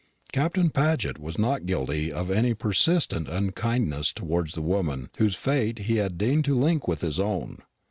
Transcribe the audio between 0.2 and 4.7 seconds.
Captain Paget was not guilty of any persistent unkindness towards the